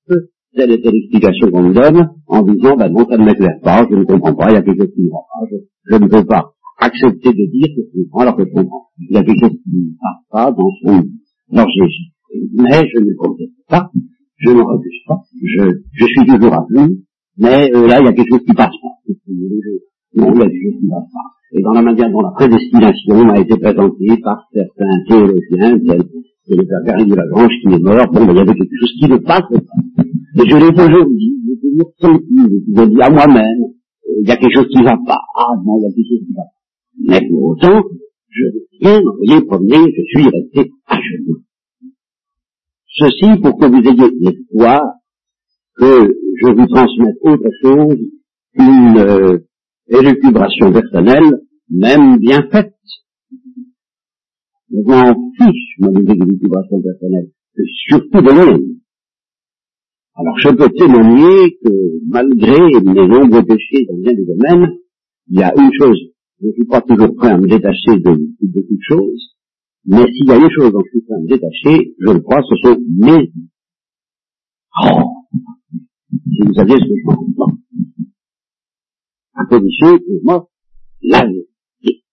[0.56, 3.86] telle et telle explication qu'on me donne, en disant, ben non, ça ne m'éclaire pas,
[3.90, 6.08] je ne comprends pas, il y a quelque chose qui ne va pas, je, ne
[6.08, 8.86] peux pas accepter de dire que je comprends alors que je comprends.
[8.98, 11.04] Il y a quelque chose qui ne va pas dans son
[11.50, 12.12] logique.
[12.54, 13.90] Mais je ne conteste pas,
[14.36, 17.00] je ne refuse pas, je, je suis toujours à plus,
[17.38, 19.12] mais euh, là, il y a quelque chose qui passe pas.
[20.16, 21.36] Non, il y a quelque chose qui ne passe pas.
[21.52, 26.54] Et dans la manière dont la prédestination a été présentée par certains théologiens, tels que
[26.54, 28.76] le père Gary de la Grange qui est mort, bon, ben, il y avait quelque
[28.80, 30.02] chose qui ne passe pas.
[30.38, 32.36] Et je l'ai toujours dit, j'ai toujours senti,
[32.76, 35.20] je dit à moi-même, euh, il y a quelque chose qui ne va pas.
[35.36, 36.55] Ah non, il y a quelque chose qui ne va pas.
[36.98, 37.82] Mais pour autant,
[38.30, 38.44] je
[38.80, 41.42] viens m'envoyer promener, je suis resté à genoux.
[42.88, 44.80] Ceci pour que vous ayez l'espoir
[45.76, 47.98] que je vous transmette autre chose
[48.54, 49.38] qu'une euh,
[50.72, 52.72] personnelle, même bien faite.
[54.70, 57.30] Je m'en fiche, mon élucubration personnelle,
[57.88, 58.60] surtout de même.
[60.14, 61.70] Alors je peux témoigner que
[62.08, 64.78] malgré mes nombreux péchés dans bien des domaines,
[65.28, 66.00] il y a une chose,
[66.40, 69.36] je ne suis pas toujours prêt à me détacher de, de toute chose,
[69.84, 72.20] mais s'il y a une chose dont je suis prêt à me détacher, je le
[72.20, 73.32] crois, ce sont mes
[74.78, 75.24] Oh
[76.10, 77.56] Si vous saviez ce que je comprends.
[79.34, 80.48] À condition que moi,
[81.02, 82.04] la vérité,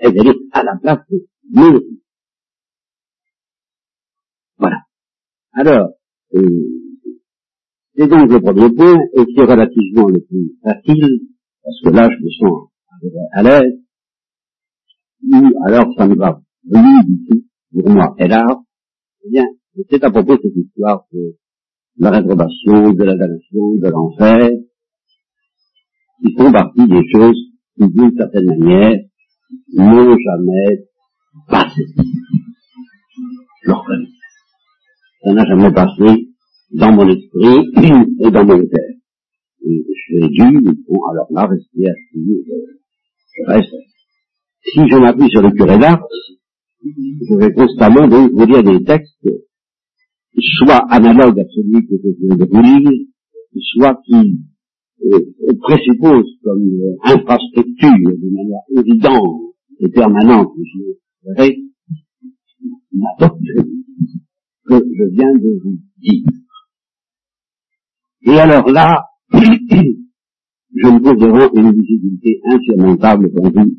[0.00, 1.80] elle est à la place de mes
[4.56, 4.78] Voilà.
[5.52, 5.90] Alors,
[6.34, 6.82] euh,
[7.94, 11.31] c'est donc le premier point, et qui est relativement le plus facile,
[11.62, 12.68] parce que là, je me sens
[13.32, 13.82] à l'aise,
[15.64, 18.14] alors ça ne va plus du pour moi.
[18.18, 18.44] Et là,
[19.24, 19.44] eh bien,
[19.90, 21.34] c'est à propos de cette histoire de
[21.98, 24.50] la réprobation, de la damnation, de l'enfer,
[26.20, 27.38] qui font partie des choses
[27.76, 28.96] qui, d'une certaine manière,
[29.74, 30.86] n'ont jamais
[31.48, 31.82] passé.
[33.64, 33.72] Je
[35.24, 36.28] ça n'a jamais passé
[36.72, 37.70] dans mon esprit
[38.20, 39.01] et dans mon cœur.
[39.64, 42.44] Et j'ai dû, bon, alors là, rester assis,
[43.36, 43.74] je reste.
[44.64, 46.06] Si je m'appuie sur le curé d'Ars,
[46.84, 49.28] je vais constamment donc vous lire des textes,
[50.58, 52.90] soit analogues à celui que je viens de vous lire,
[53.74, 54.40] soit qui
[55.04, 55.20] euh,
[55.60, 61.56] présupposent comme euh, infrastructure de manière évidente et permanente, je dirais,
[63.20, 63.82] doctrine
[64.66, 66.24] que je viens de vous dire.
[68.24, 69.04] Et alors là,
[70.74, 73.78] je me pose devant une difficulté insurmontable pour vous,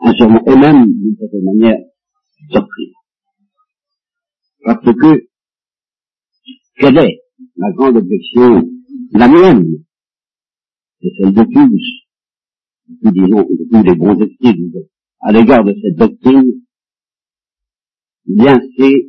[0.00, 1.78] insurmontable, et même d'une certaine manière
[2.50, 2.94] surprise.
[4.64, 5.28] Parce que,
[6.76, 7.20] quelle est
[7.56, 8.70] la grande objection,
[9.12, 9.66] la mienne,
[11.00, 11.70] et celle de tous,
[13.02, 14.72] nous disons, tous les bons esprits,
[15.20, 16.62] à l'égard de cette doctrine,
[18.26, 19.08] bien c'est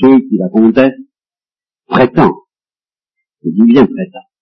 [0.00, 1.07] ceux qui la contestent
[1.88, 2.44] prétendent,
[3.42, 4.32] je dis bien prétendent,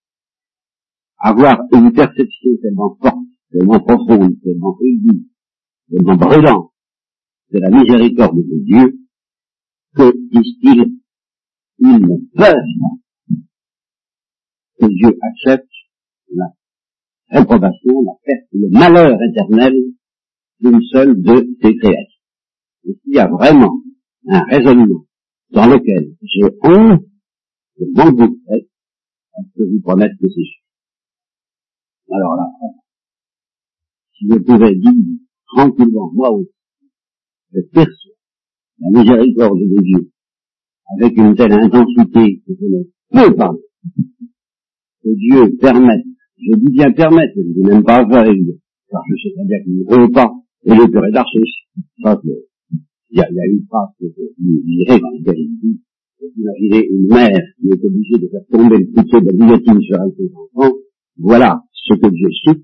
[1.18, 5.26] avoir une perception tellement forte, tellement profonde, tellement aiguë,
[5.88, 6.72] tellement brûlante
[7.52, 8.98] de la miséricorde de Dieu,
[9.94, 11.00] que, disent-ils,
[11.78, 12.54] ils ne peuvent
[13.28, 13.34] pas.
[14.78, 15.70] Que Dieu accepte
[16.34, 16.52] la
[17.30, 19.74] réprobation, la perte, le malheur éternel
[20.60, 22.22] d'une seule de ses créatures.
[22.82, 23.80] S'il y a vraiment
[24.28, 25.06] un raisonnement
[25.50, 27.04] dans lequel j'ai honte,
[27.78, 28.68] je m'en douterai,
[29.38, 30.62] je peux vous promettre que c'est sûr.
[32.12, 32.46] Alors là,
[34.14, 34.92] si je pouvais dire
[35.46, 36.50] tranquillement, moi aussi,
[37.52, 38.14] je perçois
[38.80, 40.10] la miséricorde de Dieu
[40.94, 43.52] avec une telle intensité que je ne peux pas.
[45.02, 46.04] Que Dieu permette,
[46.38, 49.62] je dis bien permette, je ne dis même pas faire, car je sais très bien
[49.64, 50.32] qu'il ne veut pas,
[50.64, 51.44] et le curé d'arche, il
[52.02, 55.80] y a, il y a une phrase que je dans laquelle il dit,
[56.36, 60.00] imaginez une mère qui est obligée de faire tomber le couteau de la guillotine sur
[60.00, 60.74] un de ses enfants,
[61.18, 62.60] voilà ce que Dieu souffre,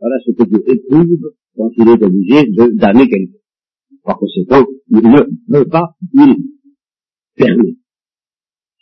[0.00, 3.38] voilà ce que Dieu éprouve quand il est obligé de damner quelqu'un.
[4.04, 6.36] Par conséquent, il ne veut pas, il
[7.36, 7.76] permet.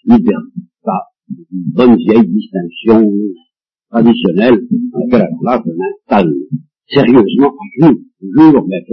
[0.05, 0.51] Il permet
[0.83, 1.03] pas
[1.51, 3.11] une bonne vieille distinction
[3.91, 4.61] traditionnelle
[4.93, 6.35] dans laquelle alors là je m'installe
[6.89, 8.85] sérieusement à jour, jour, mais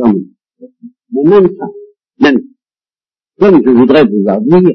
[1.11, 1.65] Mais même ça,
[2.19, 2.39] même
[3.41, 4.71] comme je voudrais vous dire,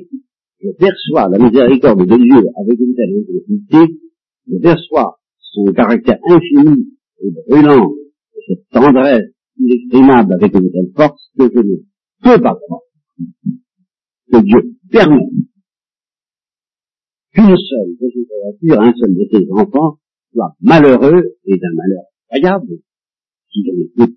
[0.61, 3.95] je perçois la miséricorde de Dieu avec une telle intensité,
[4.51, 6.89] je perçois son caractère infini
[7.21, 7.93] et brûlant,
[8.35, 11.77] et cette tendresse inexprimable avec une telle force que je ne
[12.25, 12.81] peux pas croire
[14.33, 15.29] que Dieu permet
[17.35, 20.01] qu'une seule de ses créatures, un seul de ses enfants,
[20.33, 22.03] soit malheureux et d'un malheur
[22.33, 22.81] incroyable,
[23.49, 24.17] si je n'écoute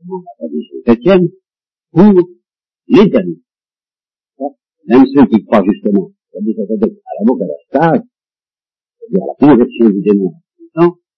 [0.00, 1.28] comment la tradition chrétienne,
[1.92, 2.28] pour
[2.88, 3.44] l'éternité.
[4.86, 8.02] Même ceux qui croient justement à la mort à la stade,
[8.98, 10.32] c'est-à-dire à la conversion du démon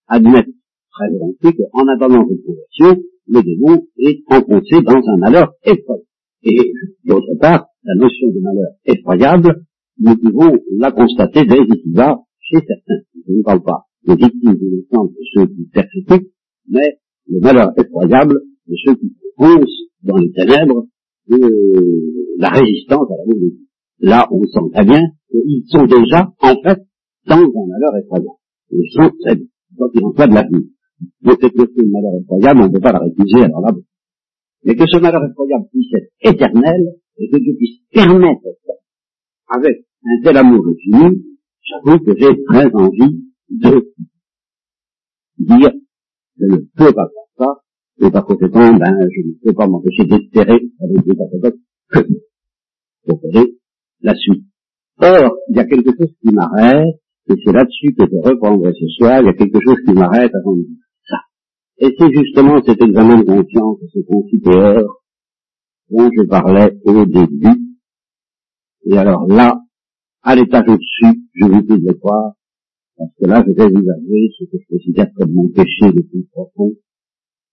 [0.09, 0.55] admettent
[0.91, 6.07] très volontiers qu'en attendant cette conversion, le démon est enfoncé dans un malheur effroyable.
[6.43, 6.73] Et
[7.05, 9.65] d'autre part, la notion de malheur effroyable,
[9.99, 13.03] nous pouvons la constater dès ici-bas chez certains.
[13.27, 14.87] Je ne parle pas des victimes du de
[15.35, 16.31] ceux qui persécutent,
[16.69, 16.99] mais
[17.29, 18.35] le malheur effroyable
[18.69, 20.87] de ceux qui foncent dans les ténèbres
[21.29, 23.53] de la résistance à la de Dieu.
[24.01, 26.81] Là, on sent très bien qu'ils sont déjà, en fait,
[27.27, 28.39] dans un malheur effroyable.
[28.71, 29.47] Ils sont très bien,
[29.79, 30.71] quand il en soit de la vie.
[31.23, 33.73] Donc cette notion de malheur effroyable, on ne peut pas la récuser, alors là,
[34.65, 38.73] mais que ce malheur effroyable puisse être éternel, et que Dieu puisse permettre ça,
[39.49, 41.23] avec un tel amour infini,
[41.63, 43.93] j'avoue que j'ai très envie de
[45.39, 45.73] dire,
[46.39, 47.63] je ne peux pas faire ça,
[48.01, 51.29] et par conséquent, ben, je ne peux pas m'empêcher d'espérer avec Dieu par
[51.93, 52.09] que
[53.07, 53.21] pour
[54.03, 54.45] la suite.
[55.01, 56.97] Or, il y a quelque chose qui m'arrête,
[57.29, 60.33] et c'est là-dessus que je reprendrai ce soir, il y a quelque chose qui m'arrête
[60.35, 61.19] avant de dire ça.
[61.79, 64.83] Et c'est justement cet examen de conscience, ce considère
[65.91, 67.61] dont je parlais au début.
[68.87, 69.61] Et alors là,
[70.23, 72.33] à l'étage au-dessus, je vous prie de croire,
[72.97, 76.03] parce que là, je vais vous avouer ce que je considère comme mon péché le
[76.03, 76.73] plus profond,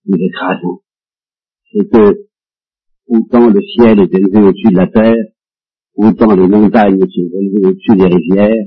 [0.03, 0.81] plus écrasant.
[1.71, 2.27] C'est que,
[3.07, 5.25] autant le ciel est élevé au-dessus de la terre,
[5.95, 8.65] autant les montagnes sont élevées au-dessus des rivières,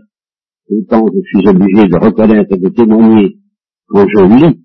[0.70, 3.38] autant je suis obligé de reconnaître et de témoigner
[3.86, 4.64] quand je lis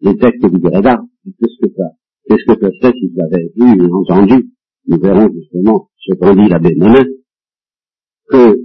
[0.00, 1.84] les textes du Gréda, qu'est-ce que ça,
[2.26, 4.50] qu'est-ce que ça fait si j'avais vu et entendu,
[4.88, 7.04] nous verrons justement ce qu'en dit l'abbé Monin,
[8.28, 8.56] que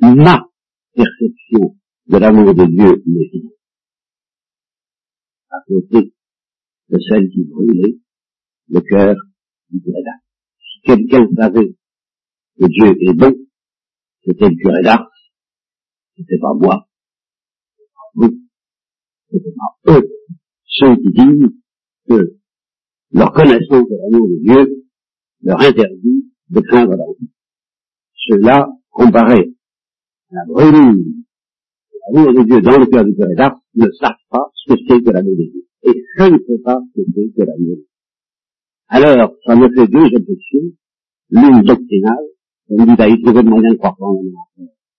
[0.00, 0.46] ma
[0.94, 1.76] perception
[2.08, 3.55] de l'amour de Dieu n'est
[5.56, 6.12] à côté
[6.90, 7.98] de celle qui brûlait
[8.68, 9.16] le cœur
[9.70, 10.12] du Gréda.
[10.58, 11.74] Si quelqu'un savait
[12.58, 13.34] que Dieu est bon,
[14.24, 15.10] c'était le curé d'Ars,
[16.16, 16.88] c'était pas moi,
[17.70, 18.40] c'était pas vous,
[19.30, 20.08] c'était pas eux,
[20.64, 21.52] ceux qui disent
[22.08, 22.36] que
[23.12, 24.84] leur connaissance de l'amour de Dieu
[25.42, 27.30] leur interdit de craindre la vie.
[28.28, 29.54] Ceux-là, comparés
[30.30, 34.12] à la brûlure de l'amour de Dieu dans le cœur du curé d'Ars, ne savent
[34.30, 35.66] pas ce que c'est que l'amour de Dieu.
[35.82, 37.86] Et je ne sais pas ce que c'est que Dieu.
[38.88, 40.70] Alors, ça me fait deux objections,
[41.30, 42.26] l'une doctrinale,
[42.68, 44.16] on dit, bah, il le moyen de croire en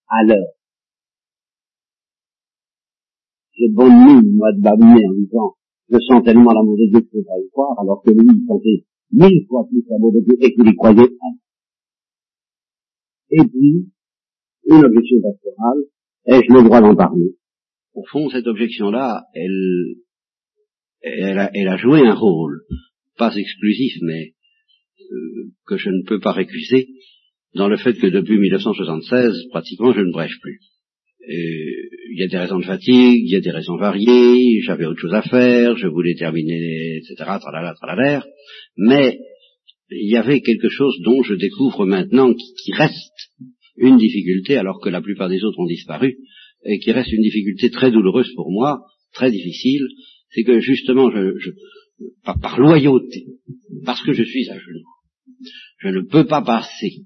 [0.10, 0.48] Alors,
[3.54, 5.56] j'ai bonne mine, moi, de babiner en disant,
[5.90, 8.28] je sens tellement l'amour de Dieu que je ne pas y croire, alors que lui,
[8.28, 11.18] il sentait mille fois plus l'amour de Dieu et qu'il y croyait.
[13.32, 13.90] Et puis,
[14.66, 15.84] une objection pastorale,
[16.26, 17.36] ai-je le droit d'en parler?
[17.98, 19.96] Au fond, cette objection-là, elle,
[21.02, 22.62] elle a, elle a joué un rôle,
[23.18, 24.34] pas exclusif, mais
[25.02, 26.90] euh, que je ne peux pas récuser,
[27.56, 30.60] dans le fait que depuis 1976, pratiquement, je ne brèche plus.
[31.28, 35.02] Il y a des raisons de fatigue, il y a des raisons variées, j'avais autre
[35.02, 38.24] chose à faire, je voulais terminer, etc., tralala, tralala,
[38.78, 39.18] mais
[39.90, 43.32] il y avait quelque chose dont je découvre maintenant qui, qui, reste
[43.76, 46.18] une difficulté, alors que la plupart des autres ont disparu,
[46.63, 48.82] et qui reste une difficulté très douloureuse pour moi,
[49.13, 49.88] très difficile,
[50.32, 51.52] c'est que justement, je, je
[52.24, 53.26] par, loyauté,
[53.86, 57.06] parce que je suis à genoux, je ne peux pas passer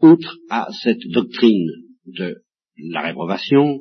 [0.00, 1.70] outre à cette doctrine
[2.06, 2.36] de
[2.90, 3.78] la réprobation,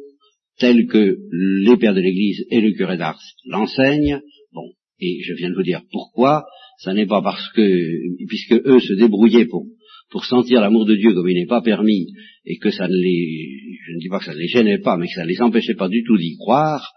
[0.58, 4.22] telle que les pères de l'Église et le curé d'Ars l'enseignent,
[4.52, 6.46] bon, et je viens de vous dire pourquoi,
[6.80, 9.66] ça n'est pas parce que, puisque eux se débrouillaient pour,
[10.10, 12.07] pour sentir l'amour de Dieu comme il n'est pas permis,
[12.45, 13.49] et que ça ne les,
[13.86, 15.41] je ne dis pas que ça ne les gênait pas, mais que ça ne les
[15.41, 16.91] empêchait pas du tout d'y croire,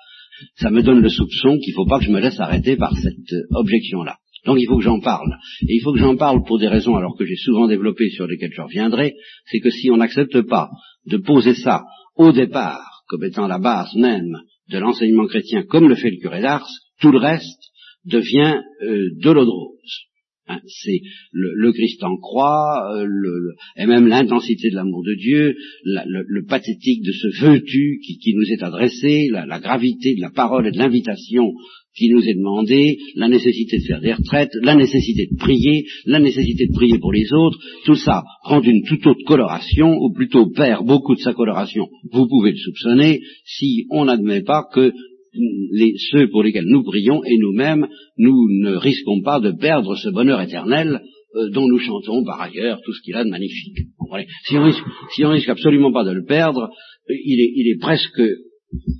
[0.56, 2.96] ça me donne le soupçon qu'il ne faut pas que je me laisse arrêter par
[2.96, 4.16] cette objection-là.
[4.44, 5.36] Donc il faut que j'en parle.
[5.68, 8.26] Et il faut que j'en parle pour des raisons alors que j'ai souvent développées sur
[8.26, 9.14] lesquelles je reviendrai,
[9.46, 10.68] c'est que si on n'accepte pas
[11.06, 11.84] de poser ça
[12.16, 14.36] au départ comme étant la base même
[14.70, 16.68] de l'enseignement chrétien comme le fait le curé d'Ars,
[17.00, 17.60] tout le reste
[18.04, 20.08] devient euh, de l'eau de rose.
[20.49, 26.45] Hein, c'est le, Christ en croix, euh, et même l'intensité de l'amour de Dieu, le,
[26.47, 30.78] pathétique de ce veux-tu qui, nous est adressé, la, gravité de la parole et de
[30.78, 31.53] l'invitation
[31.95, 36.18] qui nous est demandée, la nécessité de faire des retraites, la nécessité de prier, la
[36.18, 40.51] nécessité de prier pour les autres, tout ça prend une toute autre coloration, ou plutôt
[40.51, 41.86] perd beaucoup de sa coloration.
[42.11, 44.93] Vous pouvez le soupçonner si on n'admet pas que
[46.11, 47.87] ceux pour lesquels nous prions et nous-mêmes,
[48.18, 51.01] nous ne risquons pas de perdre ce bonheur éternel
[51.35, 53.78] euh, dont nous chantons par ailleurs tout ce qu'il a de magnifique.
[54.47, 54.83] Si on, risque,
[55.18, 56.70] risque absolument pas de le perdre,
[57.11, 58.22] euh, il est, il est presque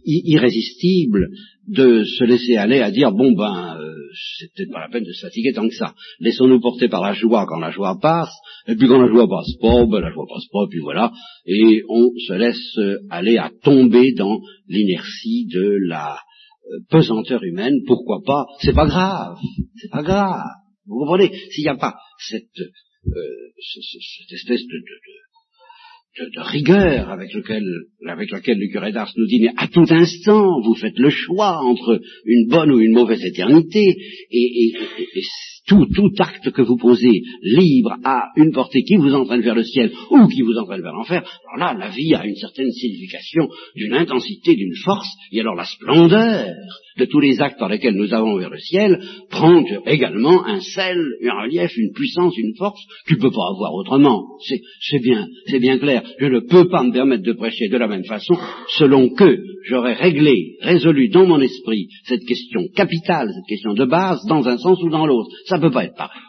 [0.05, 1.29] irrésistible
[1.69, 3.92] de se laisser aller à dire bon ben euh,
[4.39, 5.95] c'est peut-être pas la peine de se fatiguer tant que ça.
[6.21, 8.35] Laissons-nous porter par la joie quand la joie passe,
[8.67, 11.13] et puis quand la joie passe pas, ben la joie passe pas, puis voilà,
[11.47, 12.79] et on se laisse
[13.11, 14.39] aller à tomber dans
[14.69, 16.19] l'inertie de la
[16.71, 19.37] euh, pesanteur humaine, pourquoi pas, c'est pas grave,
[19.77, 20.47] c'est pas grave.
[20.87, 21.31] Vous comprenez?
[21.51, 22.61] S'il n'y a pas cette,
[23.07, 24.83] euh, cette espèce de,
[26.37, 27.65] rigueur avec, lequel,
[28.07, 31.59] avec laquelle le curé d'Ars nous dit, mais à tout instant, vous faites le choix
[31.63, 33.97] entre une bonne ou une mauvaise éternité,
[34.31, 34.73] et,
[35.69, 39.63] tout, tout acte que vous posez libre à une portée qui vous entraîne vers le
[39.63, 41.23] ciel ou qui vous entraîne vers l'enfer,
[41.55, 45.65] alors là, la vie a une certaine signification, d'une intensité, d'une force, et alors la
[45.65, 46.53] splendeur
[46.99, 49.01] de tous les actes par lesquels nous avons vers le ciel
[49.31, 53.73] prend également un sel, un relief, une puissance, une force tu ne peux pas avoir
[53.75, 54.23] autrement.
[54.81, 56.02] C'est bien, c'est bien clair.
[56.19, 58.35] Je ne peux pas me permettre de prêcher de la même façon
[58.77, 64.25] selon que j'aurais réglé, résolu dans mon esprit cette question capitale, cette question de base,
[64.29, 65.31] dans un sens ou dans l'autre.
[65.47, 66.21] Ça ne peut pas être pareil.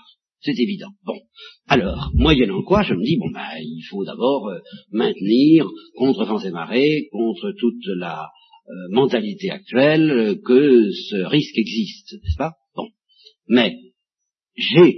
[0.41, 0.89] C'est évident.
[1.05, 1.19] Bon.
[1.67, 4.59] Alors, moyennant quoi, je me dis, bon, ben, il faut d'abord euh,
[4.91, 5.65] maintenir,
[5.95, 8.29] contre vents et marées, contre toute la
[8.67, 12.51] euh, mentalité actuelle, euh, que ce risque existe, n'est-ce pas?
[12.75, 12.89] Bon.
[13.47, 13.77] Mais,
[14.57, 14.97] j'ai,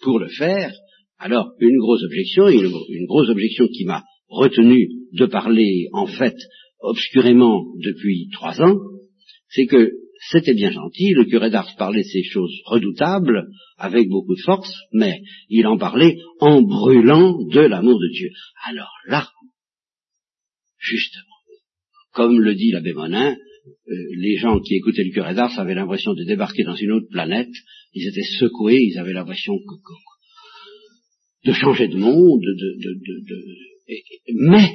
[0.00, 0.72] pour le faire,
[1.20, 6.34] alors, une grosse objection, une, grosse objection qui m'a retenu de parler, en fait,
[6.80, 8.78] obscurément depuis trois ans,
[9.50, 9.90] c'est que
[10.30, 15.20] c'était bien gentil, le curé d'Ars parlait ces choses redoutables, avec beaucoup de force, mais
[15.50, 18.30] il en parlait en brûlant de l'amour de Dieu.
[18.66, 19.28] Alors là,
[20.78, 21.24] justement,
[22.14, 26.14] comme le dit l'abbé Monin, euh, les gens qui écoutaient le curé d'Ars avaient l'impression
[26.14, 27.52] de débarquer dans une autre planète,
[27.92, 29.54] ils étaient secoués, ils avaient l'impression
[31.44, 32.44] de changer de monde,
[34.34, 34.70] mais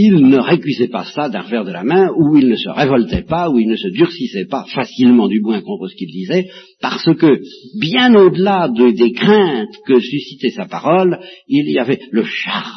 [0.00, 3.24] il ne récusait pas ça d'un revers de la main, ou il ne se révoltait
[3.24, 6.48] pas, ou il ne se durcissait pas facilement du moins contre ce qu'il disait,
[6.80, 7.40] parce que,
[7.80, 12.76] bien au-delà des craintes que suscitait sa parole, il y avait le charme.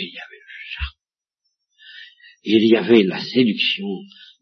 [0.00, 0.98] Il y avait le charme.
[2.44, 3.86] Il y avait la séduction,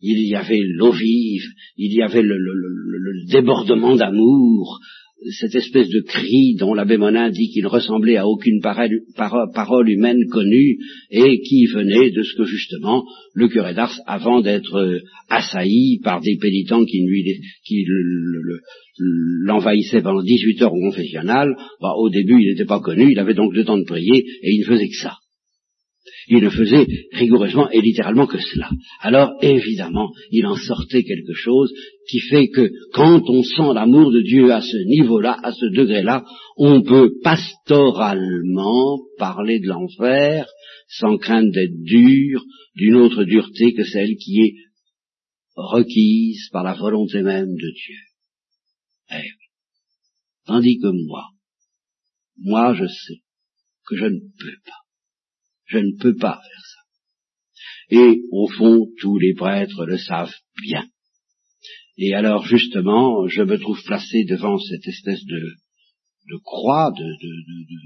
[0.01, 1.45] il y avait l'eau vive,
[1.77, 4.81] il y avait le débordement d'amour,
[5.31, 10.79] cette espèce de cri dont l'abbé Monin dit qu'il ressemblait à aucune parole, humaine connue
[11.11, 13.05] et qui venait de ce que justement
[13.35, 17.05] le curé d'Ars, avant d'être euh, assailli par des pénitents qui,
[19.45, 23.35] l'envahissaient pendant 18 heures au confessionnal, bah, au début il n'était pas connu, il avait
[23.35, 25.17] donc le temps de prier et il ne faisait que ça.
[26.28, 28.70] Il ne faisait rigoureusement et littéralement que cela.
[29.00, 31.72] Alors, évidemment, il en sortait quelque chose
[32.09, 36.24] qui fait que quand on sent l'amour de Dieu à ce niveau-là, à ce degré-là,
[36.57, 40.46] on peut pastoralement parler de l'enfer
[40.88, 42.44] sans crainte d'être dur,
[42.76, 44.54] d'une autre dureté que celle qui est
[45.57, 47.96] requise par la volonté même de Dieu.
[49.12, 49.30] Eh
[50.46, 51.24] Tandis que moi,
[52.38, 53.20] moi je sais
[53.88, 54.86] que je ne peux pas.
[55.67, 56.81] Je ne peux pas faire ça.
[57.91, 60.85] Et au fond, tous les prêtres le savent bien.
[61.99, 65.41] Et alors justement, je me trouve placé devant cette espèce de,
[66.31, 67.77] de croix, de, de, de,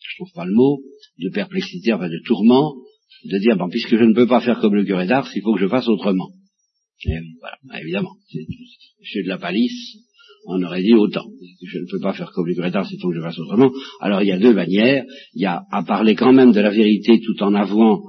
[0.00, 0.80] je trouve pas le mot,
[1.18, 2.74] de perplexité, enfin de tourment,
[3.24, 5.54] de dire, bon, puisque je ne peux pas faire comme le curé d'Ars, il faut
[5.54, 6.30] que je fasse autrement.
[7.04, 8.16] Et voilà, évidemment,
[9.00, 9.96] monsieur de la palisse,
[10.48, 11.26] on aurait dit autant.
[11.62, 13.70] Je ne peux pas faire comme les Grétars, c'est faut que je fasse autrement.
[14.00, 15.04] Alors il y a deux manières.
[15.34, 18.00] Il y a à parler quand même de la vérité tout en avouant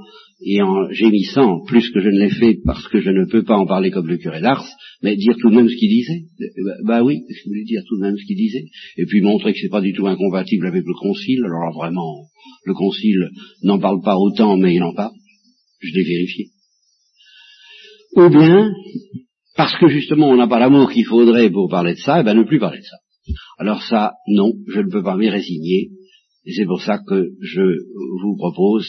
[0.42, 3.58] et en gémissant, plus que je ne l'ai fait parce que je ne peux pas
[3.58, 4.66] en parler comme le curé d'Ars,
[5.04, 6.24] mais dire tout de même ce qu'il disait.
[6.66, 8.66] Bah, bah oui, je voulais dire tout de même ce qu'il disait.
[8.98, 11.44] Et puis montrer que c'est pas du tout incompatible avec le concile.
[11.44, 12.28] Alors vraiment,
[12.66, 13.30] le concile
[13.64, 15.14] n'en parle pas autant, mais il en parle.
[15.82, 16.48] Je l'ai vérifié.
[18.16, 18.72] Ou bien,
[19.60, 22.24] parce que justement on n'a pas l'amour qu'il faudrait pour parler de ça, et eh
[22.24, 22.96] ben ne plus parler de ça.
[23.58, 25.90] Alors ça, non, je ne peux pas m'y résigner,
[26.46, 27.62] et c'est pour ça que je
[28.22, 28.88] vous propose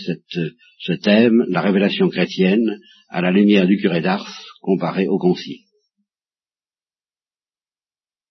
[0.79, 5.59] ce thème, la révélation chrétienne, à la lumière du curé d'Ars, comparé au concile.